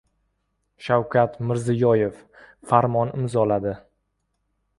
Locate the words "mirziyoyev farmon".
1.51-3.15